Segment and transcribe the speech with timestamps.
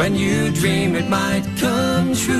[0.00, 2.34] When you dream it might come true.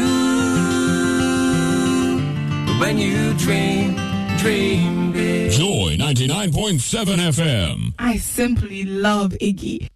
[2.80, 3.96] When you dream,
[4.38, 5.52] dream big.
[5.52, 7.92] Joy 99.7 FM.
[7.98, 9.90] I simply love Iggy.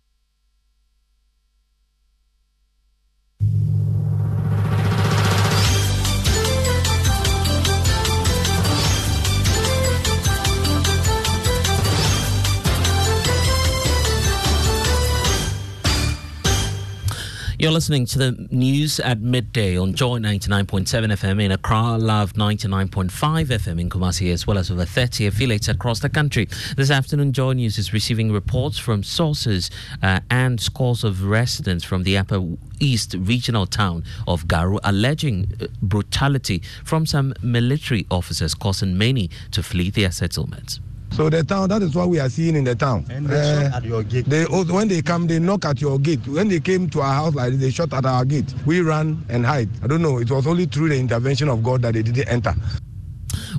[17.64, 23.08] You're listening to the news at midday on Joy 99.7 FM in Accra, Love 99.5
[23.08, 26.46] FM in Kumasi, as well as over 30 affiliates across the country.
[26.76, 29.70] This afternoon, Joy News is receiving reports from sources
[30.02, 32.42] uh, and scores of residents from the Upper
[32.80, 39.62] East regional town of Garu alleging uh, brutality from some military officers, causing many to
[39.62, 40.80] flee their settlements.
[41.12, 43.06] So the town, that is what we are seeing in the town.
[43.08, 44.26] And they uh, shot at your gate.
[44.26, 46.26] They, when they come, they knock at your gate.
[46.26, 48.52] When they came to our house like this, they shot at our gate.
[48.66, 49.68] We ran and hide.
[49.82, 50.18] I don't know.
[50.18, 52.54] It was only through the intervention of God that they didn't enter.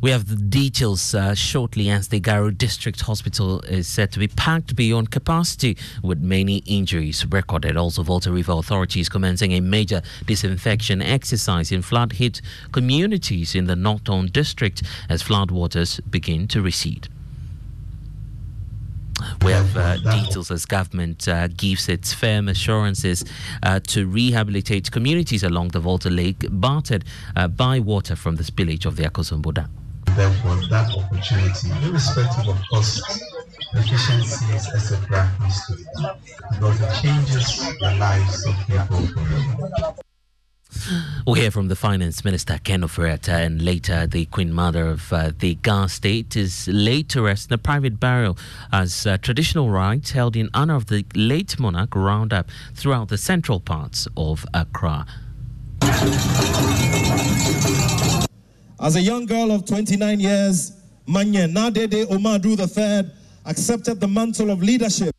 [0.01, 4.27] We have the details uh, shortly as the Garu District Hospital is said to be
[4.27, 7.77] packed beyond capacity with many injuries recorded.
[7.77, 12.41] Also, Volta River authorities commencing a major disinfection exercise in flood hit
[12.73, 17.07] communities in the Northern District as floodwaters begin to recede.
[19.45, 23.23] We have uh, details as government uh, gives its firm assurances
[23.61, 28.87] uh, to rehabilitate communities along the Volta Lake battered uh, by water from the spillage
[28.87, 29.69] of the Akosombo Dam.
[30.15, 33.23] Therefore, that opportunity, irrespective of cost,
[33.75, 36.17] efficiencies, etc., needs to be done
[36.51, 39.95] because it changes the lives of people forever.
[41.25, 45.31] We'll hear from the Finance Minister, Ken Ofori-Atta, and later the Queen Mother of uh,
[45.37, 48.37] the Ga State is laid to rest in a private burial
[48.71, 53.17] as uh, traditional rites held in honor of the late monarch round up throughout the
[53.17, 55.05] central parts of Accra.
[58.79, 60.73] As a young girl of 29 years,
[61.07, 63.09] Manye Nadede Omaedru III
[63.45, 65.14] accepted the mantle of leadership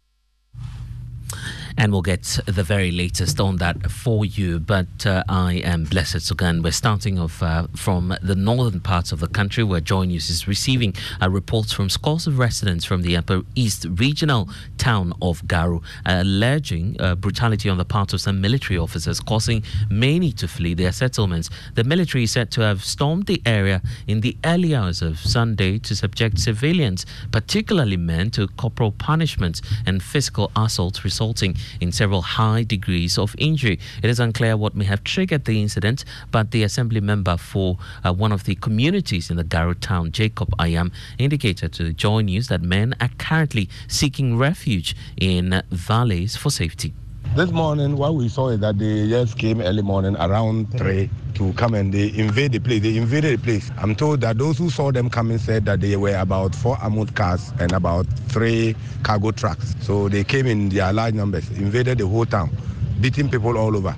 [1.79, 4.59] and we'll get the very latest on that for you.
[4.59, 6.63] But uh, I am Blessed Sugan.
[6.63, 10.49] We're starting off uh, from the northern parts of the country where Joy News is
[10.49, 14.49] receiving uh, reports from scores of residents from the Upper East regional
[14.79, 20.33] town of Garu alleging uh, brutality on the part of some military officers, causing many
[20.33, 21.51] to flee their settlements.
[21.75, 25.79] The military is said to have stormed the area in the early hours of Sunday
[25.81, 32.63] to subject civilians, particularly men, to corporal punishment and physical assault, resulting in several high
[32.63, 33.79] degrees of injury.
[34.03, 38.13] It is unclear what may have triggered the incident, but the assembly member for uh,
[38.13, 42.49] one of the communities in the Garu town, Jacob Ayam, indicated to the Joy News
[42.49, 46.95] that men are currently seeking refuge in valleys for safety.
[47.37, 51.53] This morning, what we saw is that they just came early morning around 3 to
[51.53, 52.81] come and they invade the place.
[52.81, 53.71] They invaded the place.
[53.77, 57.15] I'm told that those who saw them coming said that they were about four armored
[57.15, 59.75] cars and about three cargo trucks.
[59.81, 62.57] So they came in their large numbers, invaded the whole town,
[63.03, 63.95] beating people all over.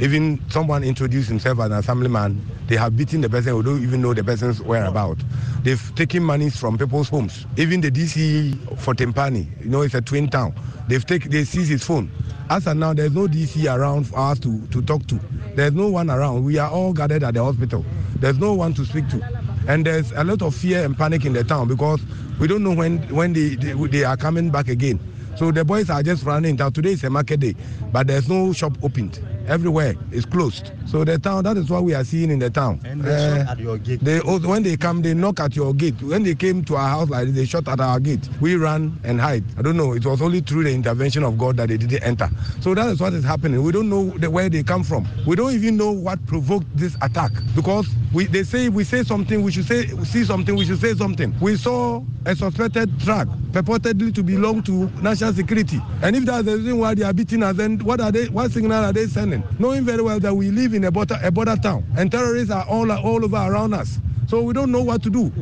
[0.00, 2.40] Even someone introduced himself as an assemblyman.
[2.66, 5.22] They have beaten the person who don't even know the person's whereabouts.
[5.62, 7.46] They've taken monies from people's homes.
[7.56, 10.54] Even the DC for Tempane, you know, it's a twin town.
[10.88, 12.10] They've taken, they seized his phone.
[12.48, 15.20] As of now, there's no DC around for us to, to talk to.
[15.54, 16.44] There's no one around.
[16.44, 17.84] We are all gathered at the hospital.
[18.16, 19.20] There's no one to speak to.
[19.68, 22.00] And there's a lot of fear and panic in the town because
[22.38, 24.98] we don't know when, when they, they, they are coming back again.
[25.36, 26.56] So the boys are just running.
[26.56, 27.54] Now today is a market day,
[27.92, 29.20] but there's no shop opened.
[29.50, 30.70] Everywhere is closed.
[30.86, 32.80] So the town, that is what we are seeing in the town.
[32.84, 34.00] And they uh, shot at your gate.
[34.00, 36.00] They, also, when they come, they knock at your gate.
[36.02, 38.28] When they came to our house like this, they shot at our gate.
[38.40, 39.44] We ran and hide.
[39.58, 39.92] I don't know.
[39.92, 42.28] It was only through the intervention of God that they didn't enter.
[42.60, 43.62] So that is what is happening.
[43.62, 45.06] We don't know the, where they come from.
[45.26, 49.42] We don't even know what provoked this attack because we, they say we say something,
[49.42, 51.34] we should say see something, we should say something.
[51.40, 55.80] We saw a suspected truck purportedly to belong to national security.
[56.02, 58.26] And if that's the reason why they are beating us, then what are they?
[58.26, 59.42] What signal are they sending?
[59.58, 62.64] Knowing very well that we live in a border, a border town and terrorists are
[62.66, 63.98] all all over around us.
[64.28, 65.32] So we don't know what to do.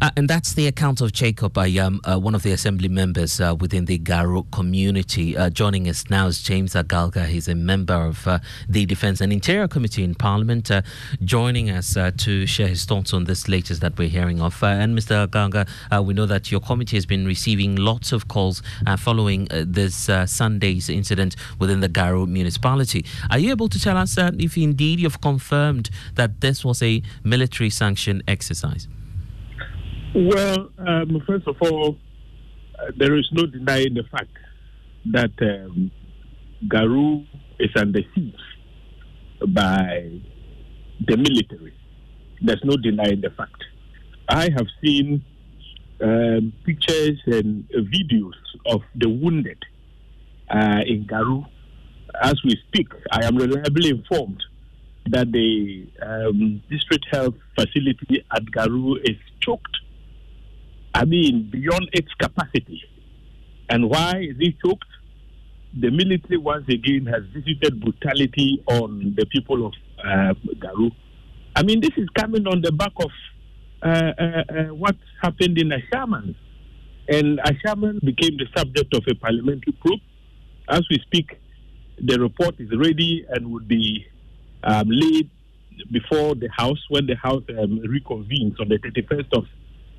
[0.00, 3.54] Uh, and that's the account of Jacob, Ayam uh, one of the assembly members uh,
[3.58, 5.36] within the Garu community.
[5.36, 7.26] Uh, joining us now is James Agalga.
[7.26, 8.38] He's a member of uh,
[8.68, 10.82] the Defence and Interior Committee in Parliament, uh,
[11.24, 14.62] joining us to share his thoughts on this latest that we're hearing of.
[14.62, 15.26] and Mr.
[15.28, 15.66] Agalga,
[16.04, 18.62] we know that your committee has been receiving lots of calls
[18.98, 23.04] following this Sunday's incident within the Garu municipality.
[23.30, 27.70] Are you able to tell us if indeed you've confirmed that this was a military
[27.70, 28.22] sanction?
[28.26, 28.88] exercise?
[30.14, 31.96] Well, um, first of all,
[32.76, 34.36] uh, there is no denying the fact
[35.12, 35.92] that um,
[36.66, 37.24] Garu
[37.60, 38.34] is under siege
[39.48, 40.20] by
[41.06, 41.72] the military.
[42.42, 43.62] There's no denying the fact.
[44.28, 45.24] I have seen
[46.00, 48.34] um, pictures and videos
[48.66, 49.58] of the wounded
[50.50, 51.46] uh, in Garu.
[52.20, 54.42] As we speak, I am reliably informed
[55.06, 59.76] that the um, district health facility at Garu is choked.
[60.94, 62.82] I mean, beyond its capacity.
[63.68, 64.84] And why is it choked?
[65.80, 69.72] The military once again has visited brutality on the people of
[70.04, 70.90] uh, Garu.
[71.54, 73.10] I mean, this is coming on the back of
[73.82, 76.34] uh, uh, uh what happened in Ashaiman.
[77.08, 80.00] And Ashaiman became the subject of a parliamentary probe.
[80.68, 81.38] As we speak,
[81.98, 84.06] the report is ready and would be
[84.64, 85.30] um, laid
[85.92, 89.44] before the House when the House um, reconvenes on the 31st of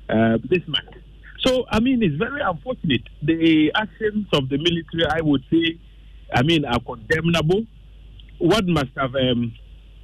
[0.08, 1.02] uh, this month.
[1.44, 3.02] So, I mean, it's very unfortunate.
[3.22, 5.78] The actions of the military, I would say,
[6.32, 7.64] I mean, are condemnable.
[8.38, 9.52] What must have um,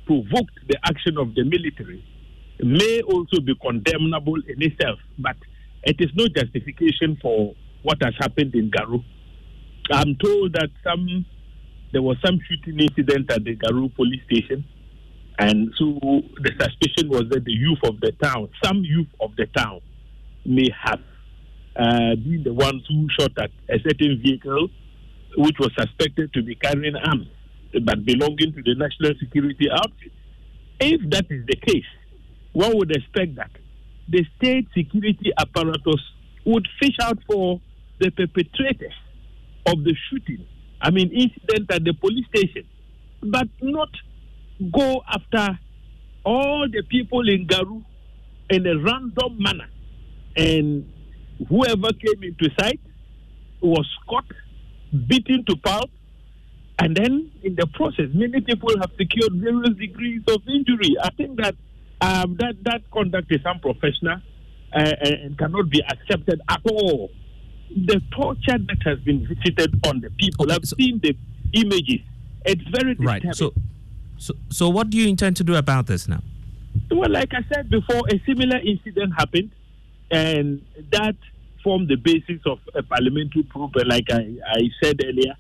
[0.06, 2.04] provoked the action of the military
[2.60, 5.36] may also be condemnable in itself, but
[5.84, 9.04] it is no justification for what has happened in Garu.
[9.92, 11.24] I'm told that some
[11.92, 14.64] there was some shooting incident at the Garu police station.
[15.38, 15.98] And so
[16.42, 19.80] the suspicion was that the youth of the town, some youth of the town,
[20.44, 21.00] may have
[21.76, 24.68] uh, been the ones who shot at a certain vehicle
[25.36, 27.28] which was suspected to be carrying arms
[27.84, 30.10] but belonging to the national security outfit.
[30.80, 31.84] If that is the case,
[32.52, 33.50] one would expect that
[34.08, 36.00] the state security apparatus
[36.46, 37.60] would fish out for
[38.00, 38.94] the perpetrators
[39.66, 40.46] of the shooting
[40.80, 42.64] I mean, incident at the police station,
[43.22, 43.90] but not
[44.72, 45.58] go after
[46.24, 47.84] all the people in Garu
[48.50, 49.68] in a random manner.
[50.36, 50.92] And
[51.48, 52.80] whoever came into sight
[53.60, 54.30] was caught,
[55.08, 55.90] beaten to pulp,
[56.78, 60.96] and then in the process, many people have secured various degrees of injury.
[61.02, 61.56] I think that
[62.00, 64.20] um, that that conduct is unprofessional
[64.72, 67.10] uh, and cannot be accepted at all
[67.70, 71.16] the torture that has been visited on the people, I've so, seen the
[71.52, 72.00] images.
[72.44, 73.28] It's very disturbing.
[73.28, 73.36] Right.
[73.36, 73.52] So,
[74.18, 76.20] so, what do you intend to do about this now?
[76.90, 79.50] Well, like I said before, a similar incident happened,
[80.10, 81.16] and that
[81.62, 83.76] formed the basis of a parliamentary probe.
[83.86, 85.34] Like I, I said earlier,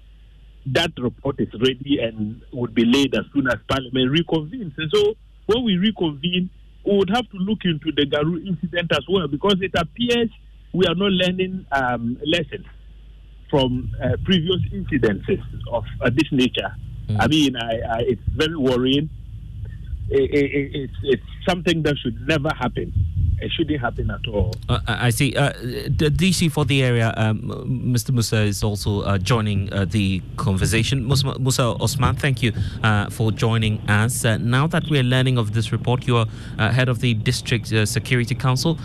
[0.66, 4.72] that report is ready and would be laid as soon as Parliament reconvenes.
[4.76, 5.14] And so,
[5.46, 6.50] when we reconvene,
[6.84, 10.30] we would have to look into the Garu incident as well because it appears
[10.72, 12.66] we are not learning um, lessons
[13.50, 16.74] from uh, previous incidences of uh, this nature.
[17.08, 17.16] Mm.
[17.20, 19.08] I mean, I, I, it's very worrying.
[20.10, 22.92] It, it, it's, it's something that should never happen.
[23.40, 24.52] It shouldn't happen at all.
[24.68, 25.36] Uh, I see.
[25.36, 27.42] Uh, the DC for the area, um,
[27.94, 28.10] Mr.
[28.10, 31.06] Musa is also uh, joining uh, the conversation.
[31.06, 34.24] Musa, Musa Osman, thank you uh, for joining us.
[34.24, 36.26] Uh, now that we're learning of this report, you are
[36.58, 38.78] head of the District Security Council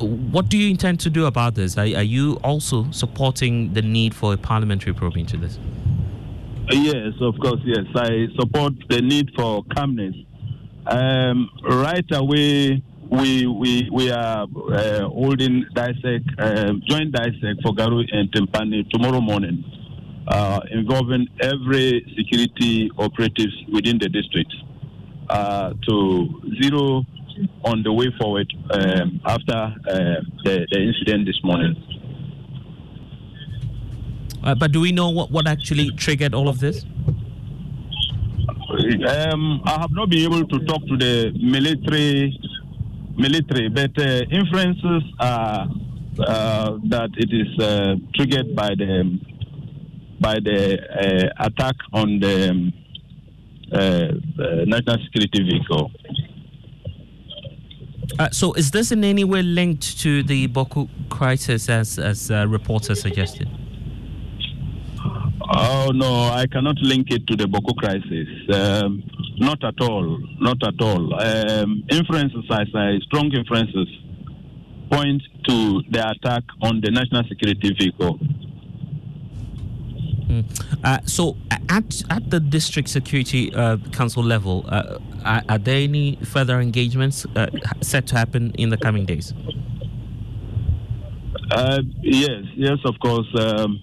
[0.00, 1.78] what do you intend to do about this?
[1.78, 5.58] Are, are, you also supporting the need for a parliamentary probe into this?
[6.70, 7.84] Yes, of course, yes.
[7.94, 10.14] I support the need for calmness.
[10.86, 18.04] Um, right away, we we we are uh, holding DISEC, uh, joint DISEC for Garu
[18.12, 19.62] and Tempane tomorrow morning,
[20.28, 24.52] uh, involving every security operatives within the district
[25.28, 27.04] uh, to zero
[27.64, 31.74] on the way forward um, after uh, the, the, incident this morning.
[34.44, 36.84] Uh, but do we know what, what actually triggered all of this?
[39.08, 42.38] Um, I have not been able to talk to the military,
[43.16, 45.68] military, but uh, inferences are
[46.18, 49.18] uh, that it is uh, triggered by the
[50.20, 52.72] by the uh, attack on the um,
[53.72, 55.90] uh, uh, national security vehicle.
[58.18, 62.46] Uh, so, is this in any way linked to the Bawku crisis, as as uh,
[62.48, 63.48] reporters suggested?
[65.56, 68.28] Oh no, I cannot link it to the Bawku crisis.
[68.52, 69.04] Um,
[69.38, 70.18] not at all.
[70.40, 71.14] Not at all.
[71.14, 73.86] Um, inferences, I say, strong inferences,
[74.90, 78.18] point to the attack on the national security vehicle.
[80.26, 80.44] Mm.
[80.82, 81.36] Uh, so,
[81.68, 87.26] at at the district security uh, council level, uh, are, are, there any further engagements
[87.36, 87.46] uh,
[87.80, 89.32] set to happen in the coming days?
[91.52, 93.28] Uh, yes, yes, of course.
[93.38, 93.80] Um,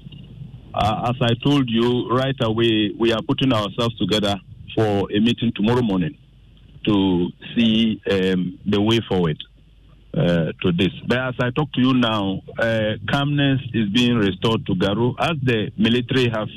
[0.74, 4.36] uh, as I told you right away, we are putting ourselves together
[4.76, 6.18] for a meeting tomorrow morning
[6.86, 9.38] to see um, the way forward.
[10.14, 10.90] Uh, to this.
[11.08, 15.38] But as I talk to you now, uh, calmness is being restored to Garu as
[15.42, 16.50] the military have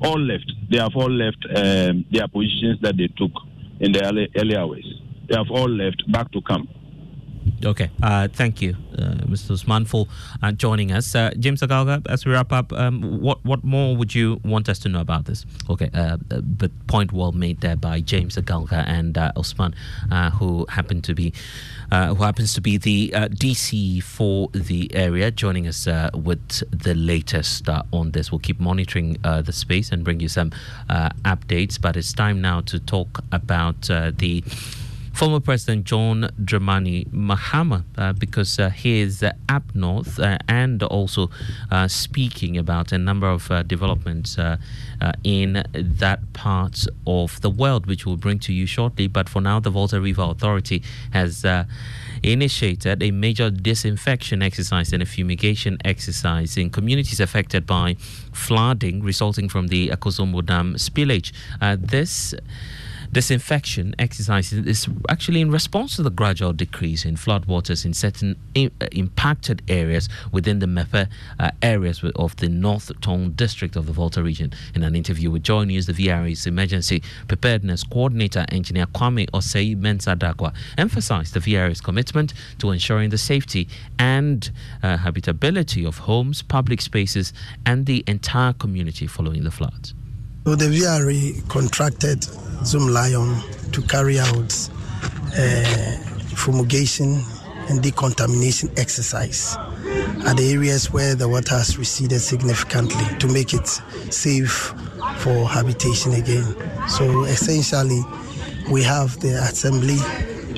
[0.00, 0.50] all left.
[0.70, 3.32] They have all left um, their positions that they took
[3.80, 4.86] in the early, early hours.
[5.28, 6.70] They have all left back to camp.
[7.64, 9.52] Okay, uh, thank you, uh, Mr.
[9.52, 10.08] Usman, for
[10.42, 11.14] uh, joining us.
[11.14, 14.80] Uh, James Agalga, as we wrap up, um, what what more would you want us
[14.80, 15.46] to know about this?
[15.70, 19.74] Okay, uh, but point well made there by James Agalga and uh, Usman,
[20.38, 21.32] who happen to be
[21.90, 28.10] who happens to be the DC for the area, joining us with the latest on
[28.10, 28.32] this.
[28.32, 30.50] We'll keep monitoring the space and bring you some
[30.90, 31.80] updates.
[31.80, 34.42] But it's time now to talk about the
[35.12, 40.82] former President John Dramani Mahama uh, because uh, he is uh, up north uh, and
[40.82, 41.30] also
[41.70, 44.38] uh, speaking about a number of uh, developments
[45.24, 49.08] in that part of the world, which we'll bring to you shortly.
[49.08, 51.44] But for now, the Volta River Authority has
[52.22, 57.96] initiated a major disinfection exercise and a fumigation exercise in communities affected by
[58.32, 61.32] flooding resulting from the Akosombo Dam spillage.
[61.78, 62.34] this
[63.12, 68.70] disinfection exercises is actually in response to the gradual decrease in floodwaters in certain I-
[68.80, 73.92] uh, impacted areas within the Mepe uh, areas of the North Tongu district of the
[73.92, 74.52] Volta region.
[74.74, 80.16] In an interview with Joy News, the VRA's emergency preparedness coordinator, engineer Kwame Osei Mensah
[80.16, 84.50] Darkwah, emphasized the VRA's commitment to ensuring the safety and
[84.82, 87.34] uh, habitability of homes, public spaces,
[87.66, 89.94] and the entire community following the floods.
[90.44, 92.22] So the VRA contracted
[92.64, 94.52] Zoomlion to carry out
[95.38, 95.96] uh,
[96.34, 97.22] fumigation
[97.68, 99.56] and decontamination exercise
[100.26, 103.68] at the areas where the water has receded significantly to make it
[104.10, 104.74] safe
[105.18, 106.56] for habitation again.
[106.88, 108.02] So essentially,
[108.68, 109.98] we have the assembly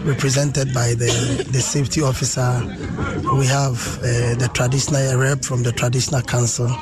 [0.02, 2.62] represented by the, the safety officer.
[3.36, 6.74] We have uh, the traditional rep from the traditional council.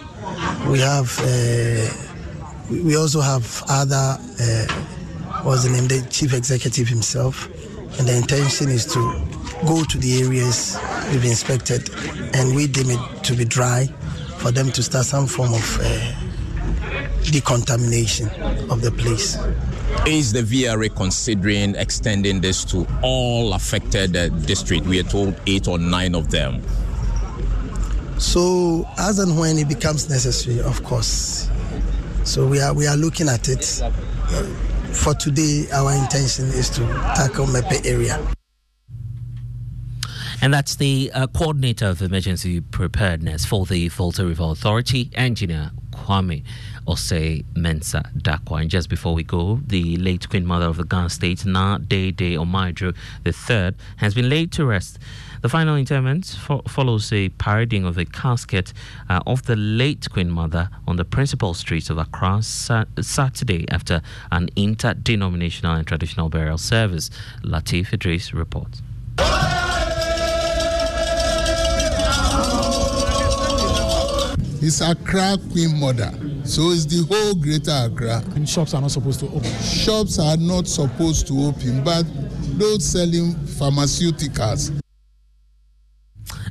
[0.68, 2.11] We have uh,
[2.70, 4.66] we also have other uh,
[5.44, 7.46] was the name, the chief executive himself.
[7.98, 9.00] And the intention is to
[9.66, 10.78] go to the areas
[11.10, 11.90] we've inspected
[12.34, 13.86] and we deem it to be dry
[14.38, 16.12] for them to start some form of uh,
[17.30, 18.28] decontamination
[18.70, 19.36] of the place.
[20.06, 24.88] Is the VRA considering extending this to all affected uh, districts?
[24.88, 26.62] We are told eight or nine of them.
[28.18, 31.48] So, as and when it becomes necessary, of course.
[32.24, 33.82] So we are we are looking at it.
[33.82, 34.42] Uh,
[34.92, 36.80] for today, our intention is to
[37.16, 38.20] tackle Mepe area.
[40.40, 46.42] And that's the uh, coordinator of emergency preparedness for the Volta River Authority, engineer Kwame
[46.86, 48.62] Osei Mensah Darkwah.
[48.62, 52.36] And just before we go, the late Queen Mother of the Ghana State, Na Dede
[52.38, 52.94] Omaedru
[53.24, 54.98] III, has been laid to rest.
[55.42, 58.72] The final interment fo- follows a parading of a casket
[59.08, 64.02] uh, of the late Queen Mother on the principal streets of Accra sa- Saturday after
[64.30, 67.10] an interdenominational and traditional burial service.
[67.42, 68.82] Latif Idris reports.
[74.64, 76.12] It's Accra Queen Mother.
[76.44, 78.22] So it's the whole greater Accra.
[78.36, 79.50] And shops are not supposed to open.
[79.60, 82.04] Shops are not supposed to open, but
[82.56, 84.70] those selling pharmaceuticals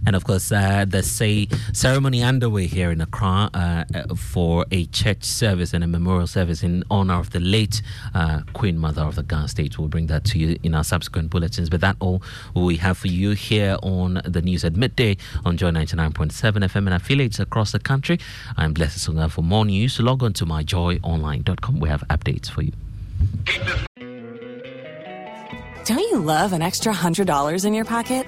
[0.05, 3.84] and of course, uh, there's a ceremony underway here in Accra uh,
[4.15, 7.81] for a church service and a memorial service in honor of the late
[8.13, 9.77] uh, Queen Mother of the Ghana State.
[9.77, 11.70] We'll bring that to you in our subsequent bulletins.
[11.70, 12.24] But that all
[12.55, 16.93] we have for you here on the news at midday on Joy 99.7 FM and
[16.93, 18.20] affiliates across the country.
[18.58, 19.29] I'm Blessed Sunga.
[19.29, 21.79] For more news, log on to myjoyonline.com.
[21.79, 22.74] We have updates for you.
[25.86, 28.27] Don't you love an extra $100 in your pocket?